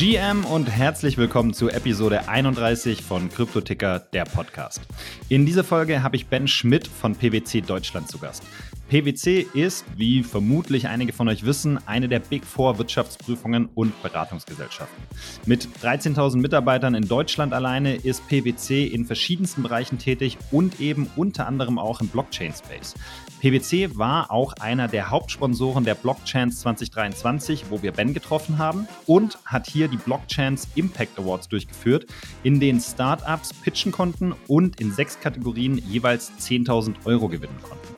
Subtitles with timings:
[0.00, 4.80] GM und herzlich willkommen zu Episode 31 von Kryptoticker, der Podcast.
[5.28, 8.42] In dieser Folge habe ich Ben Schmidt von PwC Deutschland zu Gast.
[8.88, 15.04] PwC ist, wie vermutlich einige von euch wissen, eine der Big Four Wirtschaftsprüfungen und Beratungsgesellschaften.
[15.44, 21.46] Mit 13.000 Mitarbeitern in Deutschland alleine ist PwC in verschiedensten Bereichen tätig und eben unter
[21.46, 22.94] anderem auch im Blockchain-Space.
[23.40, 29.38] PwC war auch einer der Hauptsponsoren der Blockchains 2023, wo wir Ben getroffen haben und
[29.46, 32.04] hat hier die Blockchains Impact Awards durchgeführt,
[32.42, 37.94] in denen Startups pitchen konnten und in sechs Kategorien jeweils 10.000 Euro gewinnen konnten.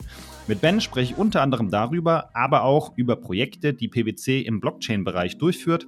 [0.47, 5.37] Mit Ben spreche ich unter anderem darüber, aber auch über Projekte, die PwC im Blockchain-Bereich
[5.37, 5.87] durchführt,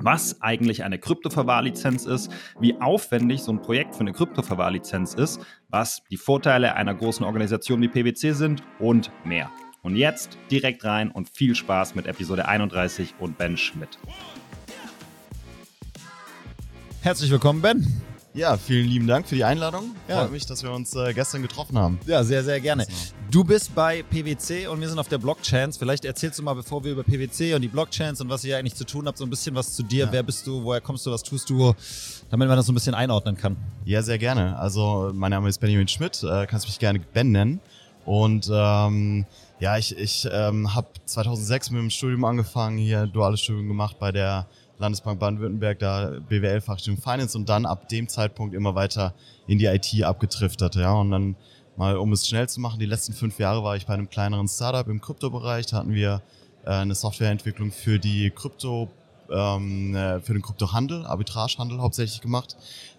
[0.00, 2.30] was eigentlich eine Kryptoverwahrlizenz ist,
[2.60, 7.80] wie aufwendig so ein Projekt für eine Kryptoverwahrlizenz ist, was die Vorteile einer großen Organisation
[7.82, 9.50] wie PwC sind und mehr.
[9.82, 13.98] Und jetzt direkt rein und viel Spaß mit Episode 31 und Ben Schmidt.
[17.02, 18.02] Herzlich willkommen, Ben.
[18.32, 19.94] Ja, vielen lieben Dank für die Einladung.
[20.08, 20.22] Ja.
[20.22, 22.00] Freut mich, dass wir uns äh, gestern getroffen haben.
[22.06, 22.86] Ja, sehr, sehr gerne.
[23.34, 25.76] Du bist bei PwC und wir sind auf der Blockchains.
[25.76, 28.76] Vielleicht erzählst du mal, bevor wir über PwC und die Blockchains und was ihr eigentlich
[28.76, 30.04] zu tun habt, so ein bisschen was zu dir.
[30.04, 30.12] Ja.
[30.12, 30.62] Wer bist du?
[30.62, 31.10] Woher kommst du?
[31.10, 31.74] Was tust du?
[32.30, 33.56] Damit man das so ein bisschen einordnen kann.
[33.84, 34.56] Ja, sehr gerne.
[34.56, 36.22] Also, mein Name ist Benjamin Schmidt.
[36.22, 37.58] Äh, kannst mich gerne Ben nennen.
[38.04, 39.26] Und ähm,
[39.58, 44.12] ja, ich, ich ähm, habe 2006 mit dem Studium angefangen, hier duales Studium gemacht bei
[44.12, 44.46] der
[44.78, 49.12] Landesbank Baden-Württemberg, da BWL-Fachrichtung Finance und dann ab dem Zeitpunkt immer weiter
[49.48, 50.76] in die IT abgedriftet.
[50.76, 51.36] Ja, und dann
[51.76, 54.48] mal, um es schnell zu machen, die letzten fünf Jahre war ich bei einem kleineren
[54.48, 55.66] Startup im Kryptobereich.
[55.66, 56.22] Da hatten wir
[56.64, 58.90] äh, eine Softwareentwicklung für die Krypto
[59.30, 62.56] ähm, äh, für den Kryptohandel, Arbitragehandel hauptsächlich gemacht.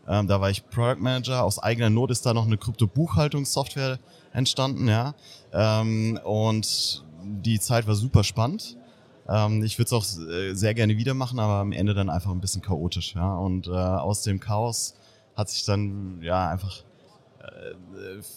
[0.08, 1.44] Ähm, da war ich Product Manager.
[1.44, 4.00] Aus eigener Not ist da noch eine Krypto-Buchhaltungssoftware
[4.34, 5.14] entstanden, ja.
[5.54, 8.78] Ähm, und die Zeit war super spannend.
[9.28, 12.32] Ähm, ich würde es auch äh, sehr gerne wieder machen, aber am Ende dann einfach
[12.32, 13.16] ein bisschen chaotisch.
[13.16, 13.36] Ja?
[13.36, 14.96] Und äh, aus dem Chaos
[15.36, 16.84] hat sich dann ja einfach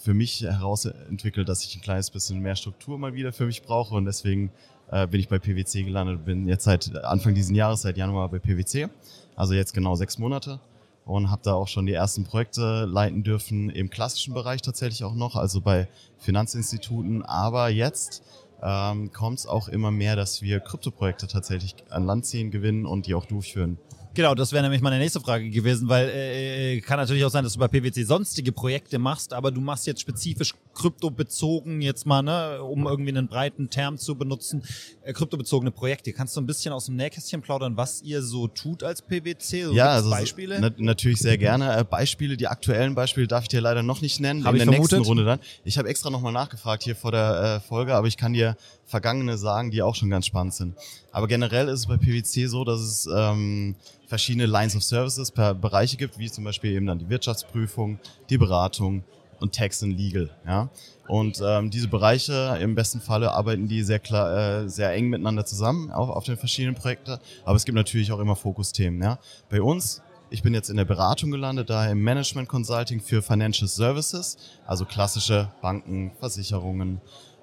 [0.03, 3.95] für mich herausentwickelt, dass ich ein kleines bisschen mehr Struktur mal wieder für mich brauche
[3.95, 4.51] und deswegen
[4.91, 6.25] äh, bin ich bei PwC gelandet.
[6.25, 8.89] Bin jetzt seit Anfang dieses Jahres, seit Januar bei PwC,
[9.37, 10.61] also jetzt genau sechs Monate
[11.05, 15.15] und habe da auch schon die ersten Projekte leiten dürfen im klassischen Bereich tatsächlich auch
[15.15, 15.89] noch, also bei
[16.19, 18.23] Finanzinstituten, aber jetzt
[18.63, 23.07] ähm, kommt es auch immer mehr, dass wir Kryptoprojekte tatsächlich an Land ziehen, gewinnen und
[23.07, 23.79] die auch durchführen.
[24.19, 27.45] Genau, das wäre nämlich meine nächste Frage gewesen, weil äh, äh kann natürlich auch sein,
[27.45, 32.23] dass du bei PwC sonstige Projekte machst, aber du machst jetzt spezifisch kryptobezogen jetzt mal,
[32.23, 34.65] ne, um irgendwie einen breiten Term zu benutzen,
[35.05, 36.13] äh, kryptobezogene Projekte.
[36.13, 39.67] Kannst du ein bisschen aus dem Nähkästchen plaudern, was ihr so tut als PwC?
[39.67, 40.59] So ja, also Beispiele?
[40.61, 41.77] Na, natürlich sehr gerne.
[41.77, 44.45] Äh, Beispiele, die aktuellen Beispiele darf ich dir leider noch nicht nennen.
[44.45, 44.99] Hab in der vermutet?
[44.99, 45.39] nächsten Runde dann.
[45.63, 49.39] Ich habe extra nochmal nachgefragt hier vor der äh, Folge, aber ich kann dir vergangene
[49.39, 50.75] sagen, die auch schon ganz spannend sind.
[51.13, 53.75] Aber generell ist es bei PwC so, dass es ähm,
[54.07, 57.99] verschiedene Lines of Services per Bereiche gibt, wie zum Beispiel eben dann die Wirtschaftsprüfung,
[58.31, 59.05] die Beratung
[59.41, 60.31] und Tax and Legal.
[60.47, 60.69] Ja?
[61.07, 65.47] Und ähm, diese Bereiche, im besten Falle arbeiten die sehr klar, äh, sehr eng miteinander
[65.47, 67.19] zusammen auf, auf den verschiedenen Projekten.
[67.45, 69.03] Aber es gibt natürlich auch immer Fokusthemen.
[69.03, 69.19] Ja?
[69.49, 73.67] Bei uns ich bin jetzt in der Beratung gelandet, da im Management Consulting für Financial
[73.67, 74.37] Services,
[74.67, 77.01] also klassische Banken, Versicherungen.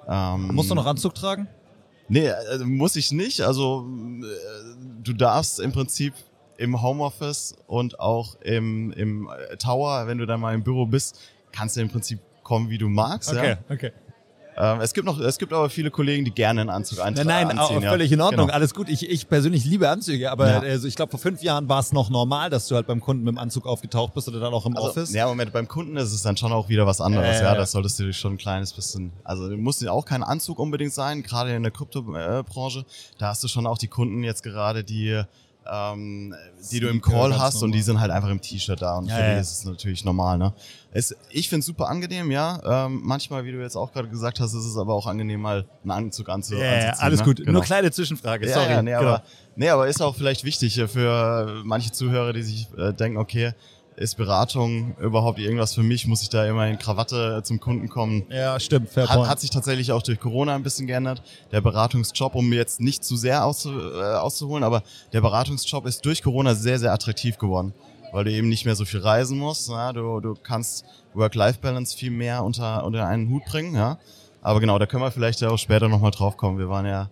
[0.08, 1.48] Ähm, Musst du noch Anzug tragen?
[2.08, 3.42] Nee, äh, muss ich nicht.
[3.42, 3.88] Also
[4.22, 6.14] äh, du darfst im Prinzip
[6.58, 9.30] im Homeoffice und auch im, im
[9.60, 11.20] Tower, wenn du dann mal im Büro bist,
[11.52, 13.32] kannst du im Prinzip kommen, wie du magst.
[13.32, 13.58] Okay, ja?
[13.74, 13.92] okay.
[14.58, 17.28] Ähm, es gibt noch, es gibt aber viele Kollegen, die gerne einen Anzug eintragen.
[17.28, 18.56] Nein, nein, anziehen, völlig in Ordnung, genau.
[18.56, 18.88] alles gut.
[18.90, 20.60] Ich, ich persönlich liebe Anzüge, aber ja.
[20.60, 23.24] also ich glaube, vor fünf Jahren war es noch normal, dass du halt beim Kunden
[23.24, 25.14] mit dem Anzug aufgetaucht bist oder dann auch im also, Office.
[25.14, 27.40] Ja, Moment, beim Kunden ist es dann schon auch wieder was anderes.
[27.40, 29.12] Äh, ja, das solltest du schon ein kleines bisschen.
[29.24, 32.86] Also du musst ja auch kein Anzug unbedingt sein, gerade in der Kryptobranche.
[33.18, 35.22] Da hast du schon auch die Kunden jetzt gerade, die
[35.72, 36.34] ähm,
[36.72, 39.16] die du im Call hast und die sind halt einfach im T-Shirt da und ja,
[39.16, 39.34] für ja.
[39.34, 40.38] die ist es natürlich normal.
[40.38, 40.54] Ne?
[40.92, 42.86] Es, ich finde es super angenehm, ja.
[42.86, 45.66] Ähm, manchmal, wie du jetzt auch gerade gesagt hast, ist es aber auch angenehm, mal
[45.84, 47.00] einen Anzug anzu ja, anzuziehen.
[47.00, 47.26] alles ne?
[47.26, 47.52] gut, genau.
[47.52, 48.70] nur kleine Zwischenfrage, sorry.
[48.70, 49.02] Ja, nee, genau.
[49.02, 49.24] aber,
[49.56, 53.54] nee, aber ist auch vielleicht wichtig für manche Zuhörer, die sich äh, denken, okay,
[53.98, 56.06] ist Beratung überhaupt irgendwas für mich?
[56.08, 58.26] Muss ich da immer in Krawatte zum Kunden kommen?
[58.30, 58.90] Ja, stimmt.
[58.90, 61.24] Fair hat, hat sich tatsächlich auch durch Corona ein bisschen geändert.
[61.52, 64.84] Der Beratungsjob, um jetzt nicht zu sehr auszu, äh, auszuholen, aber
[65.14, 67.74] der Beratungsjob ist durch Corona sehr, sehr attraktiv geworden,
[68.12, 69.70] weil du eben nicht mehr so viel reisen musst.
[69.70, 69.94] Ja?
[69.94, 73.76] Du, du kannst Work-Life-Balance viel mehr unter, unter einen Hut bringen.
[73.76, 73.98] Ja?
[74.42, 76.58] Aber genau, da können wir vielleicht auch später nochmal drauf kommen.
[76.60, 77.10] Wir waren ja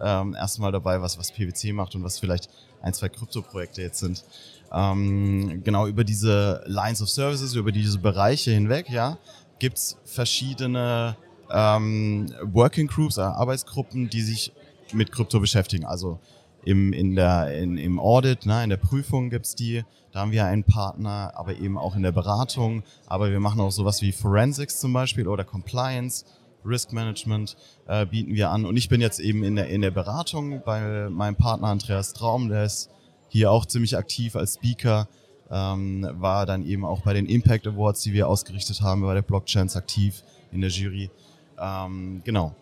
[0.00, 2.50] ähm, erstmal dabei, was, was PwC macht und was vielleicht
[2.82, 4.24] ein, zwei Krypto-Projekte jetzt sind
[4.72, 9.18] ähm, genau über diese Lines of Services, über diese Bereiche hinweg, ja,
[9.58, 11.16] gibt's verschiedene
[11.50, 14.52] ähm, Working Groups, äh, Arbeitsgruppen, die sich
[14.92, 15.84] mit Krypto beschäftigen.
[15.84, 16.18] Also
[16.64, 19.84] im, in der, in, im Audit, ne, in der Prüfung gibt's die.
[20.12, 22.82] Da haben wir einen Partner, aber eben auch in der Beratung.
[23.06, 26.24] Aber wir machen auch sowas wie Forensics zum Beispiel oder Compliance.
[26.66, 28.64] Risk Management äh, bieten wir an.
[28.64, 32.48] Und ich bin jetzt eben in der, in der Beratung bei meinem Partner Andreas Traum,
[32.48, 32.90] der ist
[33.28, 35.08] hier auch ziemlich aktiv als Speaker,
[35.50, 39.22] ähm, war dann eben auch bei den Impact Awards, die wir ausgerichtet haben, bei der
[39.22, 40.22] Blockchains aktiv
[40.52, 41.10] in der Jury.
[41.58, 42.54] Ähm, genau.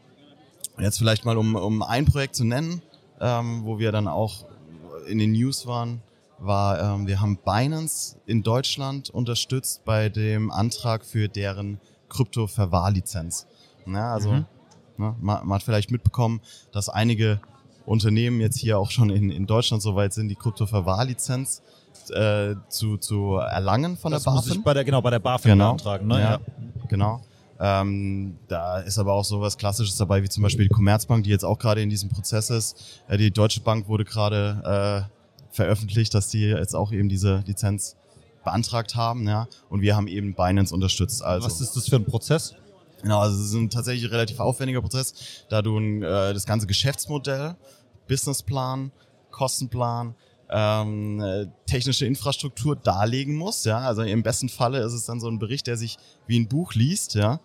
[0.78, 2.82] Jetzt vielleicht mal, um, um ein Projekt zu nennen,
[3.20, 4.44] ähm, wo wir dann auch
[5.06, 6.02] in den News waren,
[6.38, 13.46] war, ähm, wir haben Binance in Deutschland unterstützt bei dem Antrag für deren Krypto-Verwahrlizenz.
[13.86, 14.46] Ja, also mhm.
[14.96, 16.40] ne, man, man, hat vielleicht mitbekommen,
[16.72, 17.40] dass einige
[17.86, 21.62] Unternehmen jetzt hier auch schon in, in Deutschland so weit sind, die Krypto-Verwahrlizenz
[22.10, 24.62] äh, zu, zu erlangen von das der BaFin.
[24.62, 25.70] Bei der, genau, bei der BaFin genau.
[25.70, 26.06] beantragen.
[26.06, 26.20] Ne?
[26.20, 26.40] Ja, ja.
[26.88, 27.20] Genau.
[27.60, 31.30] Ähm, da ist aber auch so was Klassisches dabei, wie zum Beispiel die Commerzbank, die
[31.30, 33.02] jetzt auch gerade in diesem Prozess ist.
[33.08, 37.96] Äh, die Deutsche Bank wurde gerade äh, veröffentlicht, dass die jetzt auch eben diese Lizenz
[38.44, 39.26] beantragt haben.
[39.26, 39.46] Ja?
[39.70, 41.22] Und wir haben eben Binance unterstützt.
[41.22, 41.46] Also.
[41.46, 42.54] Was ist das für ein Prozess?
[43.04, 45.12] Genau, also es ist ein tatsächlich relativ aufwendiger Prozess,
[45.50, 47.54] da du äh, das ganze Geschäftsmodell,
[48.08, 48.92] Businessplan,
[49.30, 50.14] Kostenplan,
[50.48, 53.66] ähm, äh, technische Infrastruktur darlegen musst.
[53.66, 53.80] Ja?
[53.80, 56.72] Also im besten Falle ist es dann so ein Bericht, der sich wie ein Buch
[56.72, 57.40] liest, ja,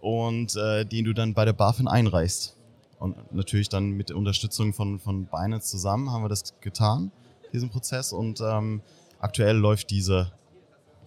[0.00, 2.56] und äh, den du dann bei der BaFin einreichst.
[2.98, 7.12] Und natürlich dann mit Unterstützung von, von Binance zusammen haben wir das getan,
[7.52, 8.12] diesen Prozess.
[8.12, 8.82] Und ähm,
[9.20, 10.32] aktuell läuft diese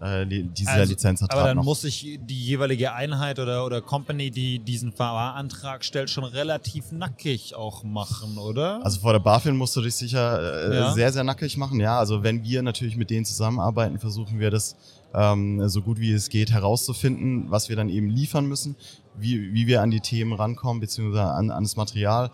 [0.04, 1.64] äh, dieser also, Lizenzvertrag Aber dann noch.
[1.64, 7.56] muss sich die jeweilige Einheit oder, oder Company, die diesen Fahrantrag stellt, schon relativ nackig
[7.56, 8.84] auch machen, oder?
[8.84, 10.94] Also vor der BaFin musst du dich sicher äh, ja.
[10.94, 11.80] sehr, sehr nackig machen.
[11.80, 14.76] Ja, also wenn wir natürlich mit denen zusammenarbeiten, versuchen wir das
[15.14, 18.76] ähm, so gut wie es geht herauszufinden, was wir dann eben liefern müssen,
[19.16, 22.30] wie, wie wir an die Themen rankommen, beziehungsweise an, an das Material.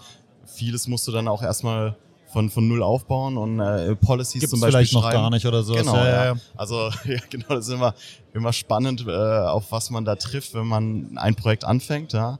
[0.45, 1.95] Vieles musst du dann auch erstmal
[2.31, 5.05] von, von null aufbauen und äh, Policies Gibt's zum Beispiel vielleicht schreiben.
[5.05, 5.73] noch gar nicht oder so.
[5.73, 6.35] Genau, ja, ja.
[6.55, 7.93] Also ja, genau, das ist immer,
[8.33, 12.13] immer spannend, äh, auf was man da trifft, wenn man ein Projekt anfängt.
[12.13, 12.39] Ja.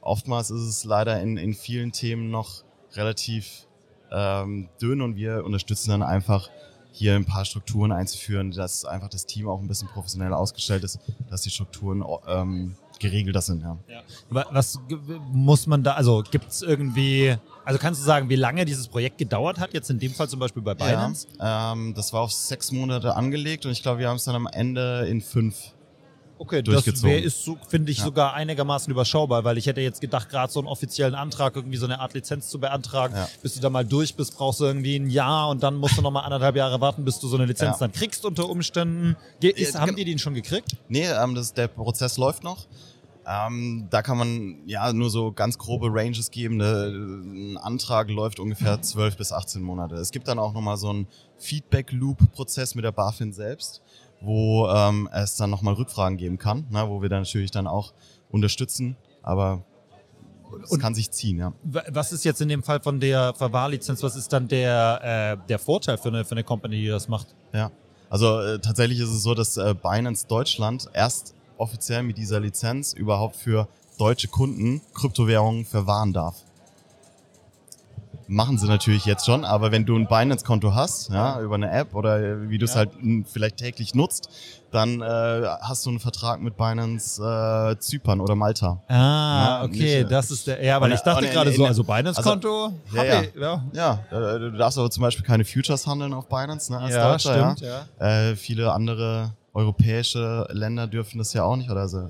[0.00, 2.62] Oftmals ist es leider in, in vielen Themen noch
[2.92, 3.66] relativ
[4.12, 6.48] ähm, dünn und wir unterstützen dann einfach
[6.92, 10.98] hier ein paar Strukturen einzuführen, dass einfach das Team auch ein bisschen professionell ausgestellt ist,
[11.28, 13.62] dass die Strukturen ähm, geregelter sind.
[13.62, 13.78] Ja.
[13.88, 14.02] ja.
[14.50, 14.78] Was
[15.32, 19.18] muss man da, also gibt es irgendwie, also kannst du sagen, wie lange dieses Projekt
[19.18, 21.28] gedauert hat, jetzt in dem Fall zum Beispiel bei Binance?
[21.38, 24.34] Ja, ähm, das war auf sechs Monate angelegt und ich glaube, wir haben es dann
[24.34, 25.72] am Ende in fünf
[26.38, 28.04] Okay, das ist, so, finde ich, ja.
[28.04, 31.86] sogar einigermaßen überschaubar, weil ich hätte jetzt gedacht, gerade so einen offiziellen Antrag, irgendwie so
[31.86, 33.28] eine Art Lizenz zu beantragen, ja.
[33.42, 36.02] bis du da mal durch bist, brauchst du irgendwie ein Jahr und dann musst du
[36.02, 37.86] nochmal anderthalb Jahre warten, bis du so eine Lizenz ja.
[37.86, 39.16] dann kriegst unter Umständen.
[39.40, 40.76] Ist, haben die den schon gekriegt?
[40.88, 42.66] Nee, ähm, das, der Prozess läuft noch.
[43.28, 46.58] Ähm, da kann man ja nur so ganz grobe Ranges geben.
[46.58, 46.92] Ne?
[46.94, 49.96] Ein Antrag läuft ungefähr 12 bis 18 Monate.
[49.96, 53.82] Es gibt dann auch nochmal so einen Feedback-Loop-Prozess mit der BaFin selbst,
[54.20, 56.88] wo ähm, es dann nochmal Rückfragen geben kann, ne?
[56.88, 57.92] wo wir dann natürlich dann auch
[58.30, 58.96] unterstützen.
[59.22, 59.64] Aber
[60.62, 61.52] es kann sich ziehen, ja.
[61.62, 65.58] Was ist jetzt in dem Fall von der Verwahrlizenz, was ist dann der, äh, der
[65.58, 67.34] Vorteil für eine, für eine Company, die das macht?
[67.52, 67.70] Ja,
[68.08, 72.92] also äh, tatsächlich ist es so, dass äh, Binance Deutschland erst offiziell mit dieser Lizenz
[72.92, 76.45] überhaupt für deutsche Kunden Kryptowährungen verwahren darf.
[78.28, 81.94] Machen sie natürlich jetzt schon, aber wenn du ein Binance-Konto hast, ja, über eine App
[81.94, 82.78] oder wie du es ja.
[82.78, 82.90] halt
[83.30, 84.28] vielleicht täglich nutzt,
[84.72, 88.82] dann äh, hast du einen Vertrag mit Binance äh, Zypern oder Malta.
[88.88, 90.62] Ah, ja, okay, nicht, äh, das ist der.
[90.62, 92.72] Ja, weil ich dachte gerade so, also Binance-Konto.
[92.86, 93.22] Also, ja, ja,
[93.72, 94.00] ja.
[94.10, 97.10] ja, äh, du darfst aber zum Beispiel keine Futures handeln auf Binance, ne, als ja,
[97.10, 97.54] Deutscher.
[97.56, 97.86] Stimmt, ja.
[98.00, 98.30] ja.
[98.30, 101.70] Äh, viele andere europäische Länder dürfen das ja auch nicht.
[101.70, 102.08] Oder also,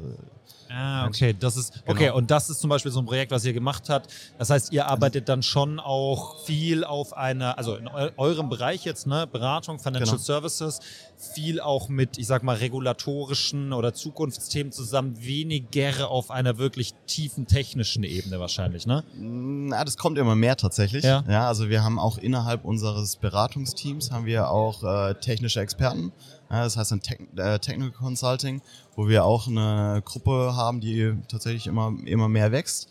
[0.68, 1.92] Ah, okay, das ist genau.
[1.92, 4.12] okay und das ist zum Beispiel so ein Projekt, was ihr gemacht habt.
[4.38, 9.06] Das heißt, ihr arbeitet dann schon auch viel auf einer, also in eurem Bereich jetzt,
[9.06, 10.22] ne, Beratung, Financial genau.
[10.22, 10.80] Services,
[11.16, 17.46] viel auch mit, ich sag mal, regulatorischen oder Zukunftsthemen zusammen, weniger auf einer wirklich tiefen
[17.46, 19.04] technischen Ebene wahrscheinlich, ne?
[19.16, 21.04] Na, das kommt immer mehr tatsächlich.
[21.04, 21.24] Ja.
[21.28, 26.12] ja also wir haben auch innerhalb unseres Beratungsteams haben wir auch äh, technische Experten.
[26.50, 28.62] Ja, das heißt ein Te äh, Technical Consulting,
[28.94, 32.88] wo wir auch eine Gruppe haben, die tatsächlich immer, immer mehr wächst.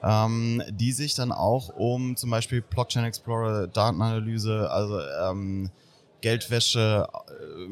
[0.00, 5.70] Ähm, die sich dann auch um zum Beispiel Blockchain Explorer, Datenanalyse, also ähm,
[6.20, 7.08] Geldwäsche,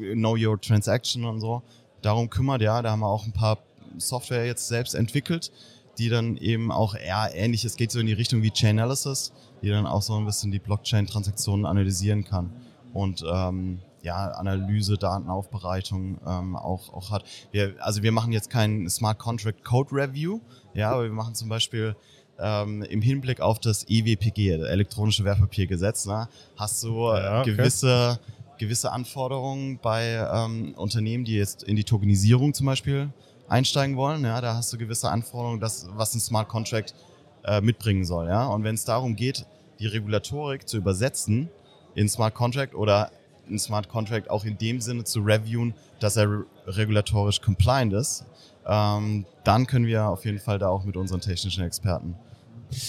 [0.01, 1.61] äh, Know Your Transaction und so
[2.01, 2.61] darum kümmert.
[2.61, 3.59] Ja, da haben wir auch ein paar
[3.97, 5.51] Software jetzt selbst entwickelt,
[5.97, 9.87] die dann eben auch eher ähnliches geht so in die Richtung wie Chainalysis, die dann
[9.87, 12.51] auch so ein bisschen die Blockchain-Transaktionen analysieren kann.
[12.93, 17.25] Und ähm, ja, Analyse, Datenaufbereitung ähm, auch, auch hat.
[17.51, 20.39] Wir, also wir machen jetzt kein Smart Contract Code Review,
[20.73, 21.95] ja, aber wir machen zum Beispiel
[22.39, 27.55] ähm, im Hinblick auf das EWPG, elektronische Wertpapiergesetz, ne, hast du Ja, okay.
[27.55, 28.19] gewisse,
[28.57, 33.09] gewisse Anforderungen bei ähm, Unternehmen, die jetzt in die Tokenisierung zum Beispiel
[33.49, 34.23] einsteigen wollen.
[34.23, 36.95] Ja, da hast du gewisse Anforderungen, das, was ein Smart Contract
[37.43, 38.27] äh, mitbringen soll.
[38.27, 38.47] Ja?
[38.47, 39.45] Und wenn es darum geht,
[39.79, 41.49] die Regulatorik zu übersetzen
[41.95, 43.11] in Smart Contract oder
[43.49, 48.25] ein Smart Contract auch in dem Sinne zu reviewen, dass er re regulatorisch compliant ist,
[48.67, 52.15] ähm, dann können wir auf jeden Fall da auch mit unseren technischen Experten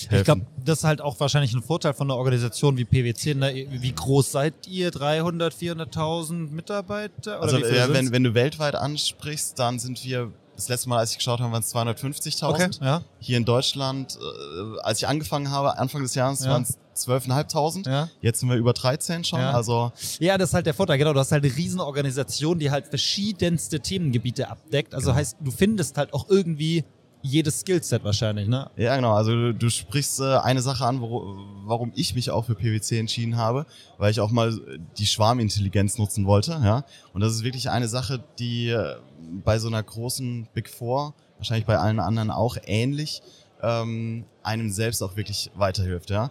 [0.08, 0.16] helfen.
[0.18, 3.34] Ich glaube, das ist halt auch wahrscheinlich ein Vorteil von einer Organisation wie PwC.
[3.34, 3.66] Ne?
[3.70, 4.90] Wie groß seid ihr?
[4.90, 7.40] 300, 400.000 Mitarbeiter?
[7.40, 11.12] Oder also ja, wenn, wenn du weltweit ansprichst, dann sind wir, das letzte Mal, als
[11.12, 12.48] ich geschaut habe, waren es 250.000.
[12.48, 16.50] okay, ja, Hier in Deutschland, äh, als ich angefangen habe, Anfang des Jahres, Ja.
[16.50, 16.76] waren es
[17.06, 17.88] 12.500.
[17.90, 18.08] ja.
[18.20, 19.40] Jetzt sind wir über 13 schon.
[19.40, 19.52] Ja.
[19.52, 21.12] Also Ja, das ist halt der Vorteil, genau.
[21.12, 24.94] Du hast halt eine riesen Organisation, die halt verschiedenste Themengebiete abdeckt.
[24.94, 25.18] Also Genau.
[25.18, 26.84] heißt, du findest halt auch irgendwie
[27.20, 28.70] jedes Skillset wahrscheinlich, ne?
[28.76, 29.12] Ja, genau.
[29.14, 32.98] Also du, du sprichst äh, eine Sache an, wo, warum ich mich auch für PwC
[32.98, 33.66] entschieden habe,
[33.98, 34.56] weil ich auch mal
[34.98, 36.52] die Schwarmintelligenz nutzen wollte.
[36.62, 38.96] Ja, und das ist wirklich eine Sache, die äh,
[39.44, 43.20] bei so einer großen Big Four, wahrscheinlich bei allen anderen auch ähnlich,
[43.62, 46.10] ähm, einem selbst auch wirklich weiterhilft.
[46.10, 46.30] Ja,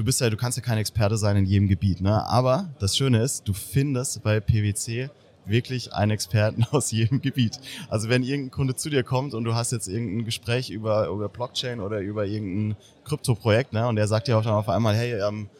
[0.00, 2.26] du bist ja, du kannst ja kein Experte sein in jedem Gebiet, ne?
[2.26, 5.10] Aber das Schöne ist, du findest bei PwC
[5.44, 7.60] wirklich einen Experten aus jedem Gebiet.
[7.90, 11.28] Also wenn irgendein Kunde zu dir kommt und du hast jetzt irgendein Gespräch über, über
[11.28, 15.20] Blockchain oder über irgendein Krypto-Projekt, ne, und der sagt dir auch dann auf einmal, hey,
[15.20, 15.50] ähm,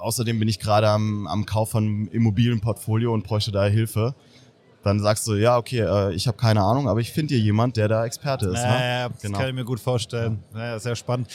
[0.00, 4.16] außerdem bin ich gerade am, am Kauf von Immobilienportfolio und bräuchte da Hilfe,
[4.82, 7.76] dann sagst du, ja, okay, äh, ich habe keine Ahnung, aber ich finde dir jemand,
[7.76, 8.62] der da Experte ist.
[8.62, 8.84] Ja, ne?
[8.84, 9.38] ja, das Genau.
[9.38, 10.42] kann ich mir gut vorstellen.
[10.52, 11.28] Ja, sehr spannend.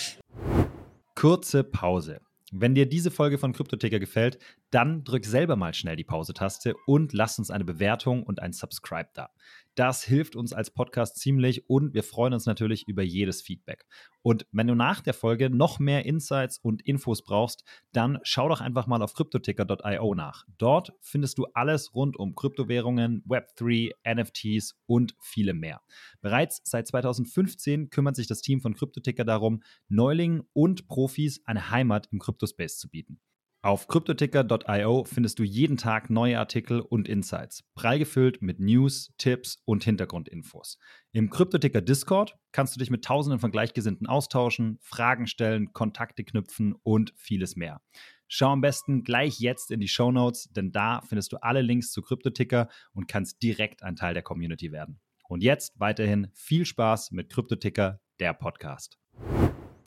[1.19, 2.21] Kurze Pause.
[2.49, 4.39] Wenn dir diese Folge von Kryptoticker gefällt,
[4.71, 9.09] dann drück selber mal schnell die Pause-Taste und lass uns eine Bewertung und ein Subscribe
[9.13, 9.29] da.
[9.79, 13.85] Das hilft uns als Podcast ziemlich und wir freuen uns natürlich über jedes Feedback.
[14.21, 18.59] Und wenn du nach der Folge noch mehr Insights und Infos brauchst, dann schau doch
[18.59, 20.43] einfach mal auf cryptoticker.io nach.
[20.57, 25.79] Dort findest du alles rund um Kryptowährungen, Web3, NFTs und viele mehr.
[26.19, 32.09] Bereits seit 2015 kümmert sich das Team von Cryptoticker darum, Neulingen und Profis eine Heimat
[32.11, 33.21] im Kryptospace zu bieten.
[33.61, 39.61] Auf cryptoticker.io findest du jeden Tag neue Artikel und Insights, prall gefüllt mit News, Tipps
[39.65, 40.77] und Hintergrundinfos.
[41.11, 46.73] Im Cryptoticker Discord kannst du dich mit Tausenden von Gleichgesinnten austauschen, Fragen stellen, Kontakte knüpfen
[46.83, 47.81] und vieles mehr.
[48.29, 51.91] Schau am besten gleich jetzt in die Show Notes, denn da findest du alle Links
[51.91, 55.01] zu Cryptoticker und kannst direkt ein Teil der Community werden.
[55.27, 58.97] Und jetzt weiterhin viel Spaß mit Cryptoticker, der Podcast.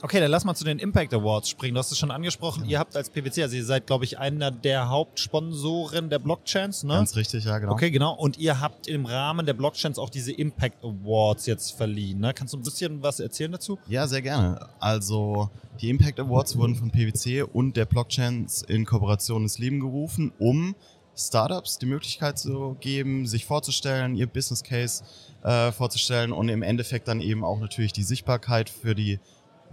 [0.03, 1.75] Okay, dann lass mal zu den Impact Awards springen.
[1.75, 2.65] Du hast es schon angesprochen.
[2.65, 6.95] Ihr habt als PwC, also ihr seid, glaube ich, einer der Hauptsponsoren der Blockchains, ne?
[6.95, 7.71] Ganz richtig, ja, genau.
[7.71, 8.13] Okay, genau.
[8.13, 12.19] Und ihr habt im Rahmen der Blockchains auch diese Impact Awards jetzt verliehen.
[12.19, 12.33] Ne?
[12.33, 13.79] Kannst du ein bisschen was erzählen dazu?
[13.87, 14.67] Ja, sehr gerne.
[14.81, 20.33] Also die Impact Awards wurden von PwC und der Blockchains in Kooperation ins Leben gerufen,
[20.37, 20.75] um
[21.15, 25.05] Startups die Möglichkeit zu geben, sich vorzustellen, ihr Business Case
[25.43, 29.21] äh, vorzustellen und im Endeffekt dann eben auch natürlich die Sichtbarkeit für die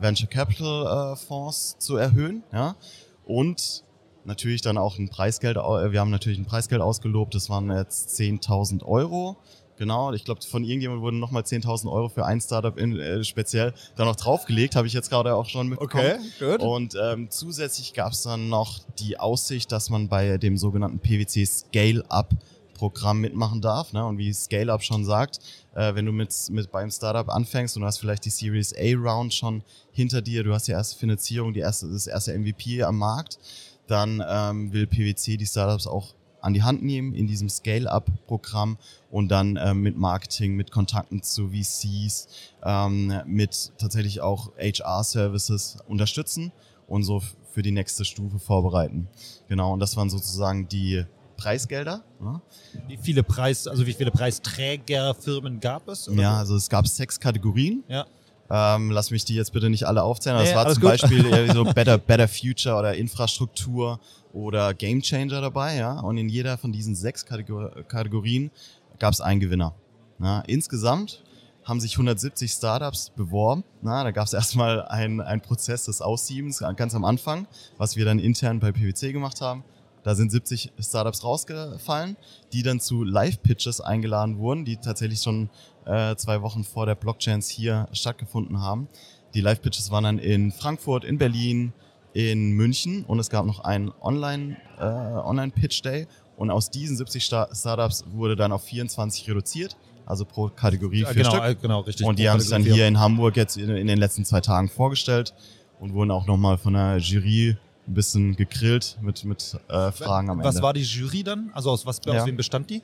[0.01, 2.43] Venture Capital äh, Fonds zu erhöhen.
[2.53, 2.77] Ja?
[3.25, 3.85] Und
[4.25, 8.11] natürlich dann auch ein Preisgeld, äh, wir haben natürlich ein Preisgeld ausgelobt, das waren jetzt
[8.19, 9.37] 10.000 Euro.
[9.77, 13.73] Genau, ich glaube, von irgendjemand wurden nochmal 10.000 Euro für ein Startup in, äh, speziell
[13.97, 16.19] da noch draufgelegt, habe ich jetzt gerade auch schon mitbekommen.
[16.39, 16.61] gut.
[16.61, 21.47] Und ähm, zusätzlich gab es dann noch die Aussicht, dass man bei dem sogenannten PwC
[21.47, 22.35] Scale-Up
[22.81, 23.93] Programm mitmachen darf.
[23.93, 24.03] Ne?
[24.07, 25.39] Und wie Scale-Up schon sagt,
[25.75, 28.97] äh, wenn du mit, mit beim Startup anfängst und du hast vielleicht die Series A
[28.97, 32.97] Round schon hinter dir, du hast die erste Finanzierung, die erste, das erste MVP am
[32.97, 33.39] Markt,
[33.87, 38.79] dann ähm, will PwC die Startups auch an die Hand nehmen in diesem Scale-Up-Programm
[39.11, 42.29] und dann ähm, mit Marketing, mit Kontakten zu VCs,
[42.65, 46.51] ähm, mit tatsächlich auch HR-Services unterstützen
[46.89, 47.21] und so
[47.53, 49.07] für die nächste Stufe vorbereiten.
[49.49, 51.05] Genau, und das waren sozusagen die
[51.41, 52.05] Preisgelder.
[52.21, 52.41] Ja,
[52.87, 56.09] Wie viele Preis, also wie viele Preisträgerfirmen gab es?
[56.09, 56.39] oder ja so?
[56.39, 57.83] also es gab sechs Kategorien.
[57.89, 58.07] Ja.
[58.53, 60.37] Ähm, lass mich die jetzt bitte nicht alle aufzählen.
[60.37, 60.91] aber Nee, es war zum gut.
[60.91, 64.01] Beispiel so Better, Better Future oder Infrastruktur
[64.33, 66.01] oder Game Changer dabei, ja.
[66.01, 68.51] Und in jeder von diesen sechs Kategor Kategorien
[68.99, 69.75] gab es einen Gewinner.
[70.19, 70.41] Ja.
[70.47, 71.23] Insgesamt
[71.65, 73.63] haben sich 170 Startups beworben.
[73.83, 77.47] Na, da gab es erstmal einen, einen Prozess des Aussiebens ganz am Anfang,
[77.79, 79.63] was wir dann intern bei PwC gemacht haben.
[80.03, 82.17] Da sind 70 Startups rausgefallen,
[82.53, 85.51] die dann zu Live-Pitches eingeladen wurden, die tatsächlich schon
[85.85, 88.89] äh, zwei Wochen vor der Blockchains hier stattgefunden haben.
[89.35, 91.73] Die Live-Pitches waren dann in Frankfurt, in Berlin,
[92.15, 96.07] in München und es gab noch einen Online, äh, Online-Pitch-Day.
[96.37, 99.77] Und aus diesen 70 Sta Startups wurde dann auf 24 reduziert.
[100.07, 101.45] also pro Kategorie Ja, vier genau, Stück.
[101.45, 102.07] äh, genau, richtig.
[102.07, 104.69] Und die haben sich dann hier in Hamburg jetzt in, in den letzten zwei Tagen
[104.69, 105.35] vorgestellt
[105.79, 107.57] und wurden auch nochmal von der Jury
[107.91, 110.63] ein bisschen gegrillt mit, mit äh, Fragen am Was Ende.
[110.63, 111.51] war die Jury dann?
[111.55, 112.21] Also aus was Ja.
[112.21, 112.83] aus wem bestand die?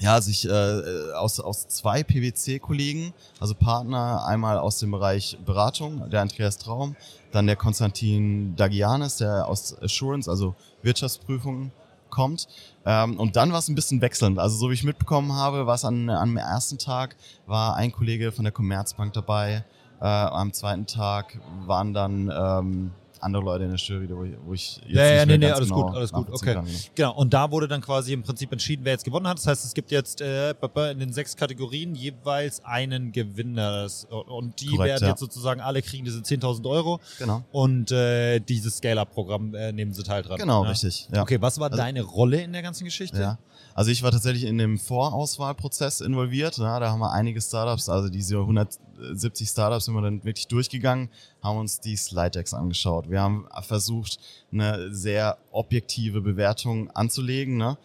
[0.00, 6.22] Ja, sich äh, aus, aus zwei PwC-Kollegen, also Partner, einmal aus dem Bereich Beratung, der
[6.22, 6.94] Andreas Traum,
[7.32, 11.72] dann der Konstantin Dagianis, der aus Assurance, also Wirtschaftsprüfungen
[12.10, 12.46] kommt.
[12.86, 14.38] Ähm, und dann war es ein bisschen wechselnd.
[14.38, 18.30] Also so wie ich mitbekommen habe, war es an, am ersten Tag, war ein Kollege
[18.32, 19.64] von der Commerzbank dabei.
[20.00, 24.52] Äh, am zweiten Tag waren dann ähm, andere Leute in der Jury, wo ich, wo
[24.54, 26.54] ich jetzt Ja, ja, nicht nee, mehr nee, ganz alles genau gut, alles gut, okay.
[26.54, 27.14] kann, genau.
[27.16, 29.38] Und da wurde dann quasi im Prinzip entschieden, wer jetzt gewonnen hat.
[29.38, 30.50] Das heißt, es gibt jetzt äh,
[30.92, 33.86] in den sechs Kategorien jeweils einen Gewinner.
[34.28, 35.08] Und die Korrekt, werden ja.
[35.10, 40.02] jetzt sozusagen alle kriegen diese 10.000 Euro Genau, und äh, dieses Scale-Up-Programm äh, nehmen sie
[40.02, 40.38] teil dran.
[40.38, 40.70] genau ja.
[40.70, 41.08] richtig.
[41.12, 41.22] Ja.
[41.22, 43.20] Okay, was war Also- deine Rolle in der ganzen Geschichte?
[43.20, 43.38] Ja.
[43.74, 46.56] Also ich war tatsächlich in dem Vorauswahlprozess involviert.
[46.58, 51.10] Ja, da haben wir einige Startups, also diese 170 Startups sind wir dann wirklich durchgegangen,
[51.42, 53.10] haben uns die Slide Decks angeschaut.
[53.10, 54.18] Wir haben versucht,
[54.52, 57.56] eine sehr objektive Bewertung anzulegen.
[57.56, 57.78] Ne?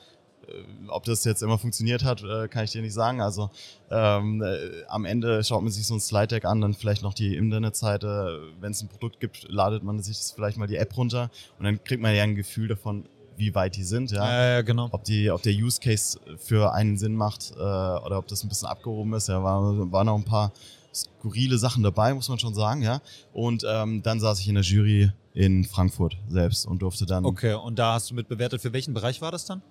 [0.47, 3.21] Äh, Ob das jetzt immer funktioniert hat, äh, kann ich dir nicht sagen.
[3.21, 3.49] Also
[3.91, 7.13] ähm, äh, am Ende schaut man sich so ein Slide Deck an, dann vielleicht noch
[7.13, 8.41] die Internetseite.
[8.59, 11.29] Wenn es ein Produkt gibt, ladet man sich das vielleicht mal die App runter
[11.59, 13.05] und dann kriegt man ja ein Gefühl davon,
[13.35, 14.11] wie weit die sind.
[14.11, 14.89] Ja Ja, genau.
[14.91, 18.49] ob, die, ob der Use Case für einen Sinn macht äh, oder ob das ein
[18.49, 19.27] bisschen abgehoben ist.
[19.27, 20.51] Ja, war, waren noch ein paar
[20.93, 23.01] skurrile Sachen dabei, muss man schon sagen, ja.
[23.33, 27.25] Und ähm, dann saß ich in der Jury in Frankfurt selbst und durfte dann.
[27.25, 29.61] Okay, und da hast du mit bewertet, für welchen Bereich war das dann?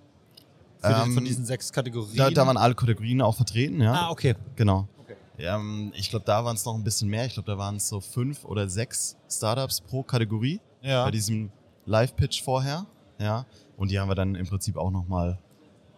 [0.80, 2.16] Für die, Ähm, von diesen sechs Kategorien?
[2.16, 3.92] Da, da waren alle Kategorien auch vertreten, ja.
[3.92, 4.34] ah, okay.
[4.56, 4.88] Genau.
[4.98, 5.14] Okay.
[5.38, 7.24] Ähm, ich glaube, da waren es noch ein bisschen mehr.
[7.26, 11.04] Ich glaube, da waren es so fünf oder sechs Startups pro Kategorie Ja.
[11.04, 11.50] bei diesem
[11.86, 12.86] Live-Pitch vorher.
[13.20, 13.46] Ja.
[13.76, 15.38] Und die haben wir dann im Prinzip auch nochmal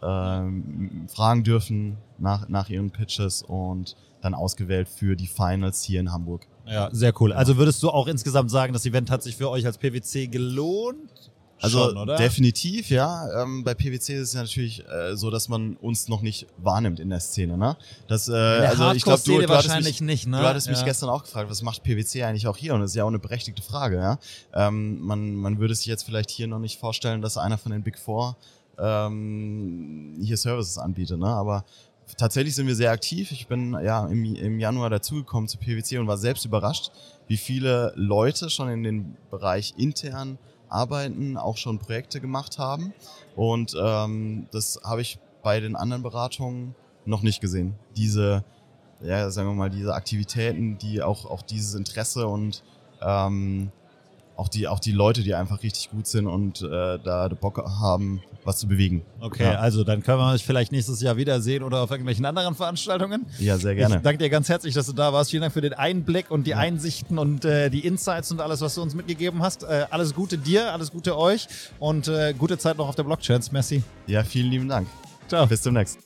[0.04, 6.12] ähm, fragen dürfen nach, nach ihren Pitches und dann ausgewählt für die Finals hier in
[6.12, 6.46] Hamburg.
[6.66, 7.32] Ja, sehr cool.
[7.32, 11.30] Also würdest du auch insgesamt sagen, das Event hat sich für euch als PwC gelohnt?
[11.60, 12.16] Also Schon, oder?
[12.16, 13.42] definitiv, ja.
[13.42, 17.00] Ähm, bei PwC ist es ja natürlich äh, so, dass man uns noch nicht wahrnimmt
[17.00, 17.56] in der Szene.
[17.56, 17.76] Ne?
[18.06, 20.40] Das, äh, der also ich glaube, du, du hattest wahrscheinlich mich, nicht, ne?
[20.40, 20.84] Du hattest mich Ja.
[20.84, 22.74] gestern auch gefragt, was macht PwC eigentlich auch hier?
[22.74, 23.96] Und das ist ja auch eine berechtigte Frage.
[23.96, 24.18] Ja?
[24.52, 27.82] Ähm, man, man würde sich jetzt vielleicht hier noch nicht vorstellen, dass einer von den
[27.82, 28.36] Big Four
[28.78, 31.18] ähm, hier Services anbietet.
[31.18, 31.26] Ne?
[31.26, 31.64] Aber
[32.16, 33.30] tatsächlich sind wir sehr aktiv.
[33.32, 36.90] Ich bin ja im, im Januar dazugekommen zu PwC und war selbst überrascht,
[37.26, 42.92] wie viele Leute schon in den Bereich intern arbeiten, auch schon Projekte gemacht haben.
[43.36, 47.74] Und ähm, das habe ich bei den anderen Beratungen noch nicht gesehen.
[47.96, 48.44] Diese,
[49.00, 52.62] ja, sagen wir mal, diese Aktivitäten, die auch, auch dieses Interesse und
[53.02, 53.70] ähm,
[54.36, 58.20] auch die, auch die Leute, die einfach richtig gut sind und äh, da Bock haben,
[58.44, 59.02] was zu bewegen.
[59.20, 59.54] Okay, Ja.
[59.60, 63.26] also dann können wir uns vielleicht nächstes Jahr wiedersehen oder auf irgendwelchen anderen Veranstaltungen.
[63.38, 63.96] Ja, sehr gerne.
[63.96, 65.30] Ich danke dir ganz herzlich, dass du da warst.
[65.30, 68.74] Vielen Dank für den Einblick und die Einsichten und äh, die Insights und alles, was
[68.74, 69.62] du uns mitgegeben hast.
[69.62, 71.46] Äh, alles Gute dir, alles Gute euch
[71.78, 73.40] und äh, gute Zeit noch auf der Blockchain.
[73.52, 73.82] Merci.
[74.06, 74.88] Ja, vielen lieben Dank.
[75.28, 75.46] Ciao.
[75.46, 76.02] Bis zum nächsten.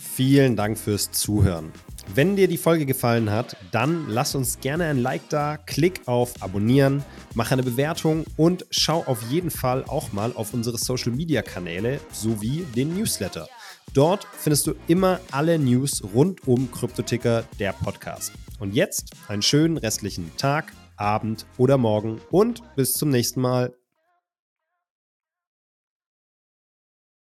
[0.00, 1.70] Vielen Dank fürs Zuhören.
[2.14, 6.42] Wenn dir die Folge gefallen hat, dann lass uns gerne ein Like da, klick auf
[6.42, 7.02] Abonnieren,
[7.34, 12.00] mach eine Bewertung und schau auf jeden Fall auch mal auf unsere Social Media Kanäle
[12.12, 13.48] sowie den Newsletter.
[13.94, 18.32] Dort findest du immer alle News rund um Kryptoticker, der Podcast.
[18.58, 23.72] Und jetzt einen schönen restlichen Tag, Abend oder Morgen und bis zum nächsten Mal.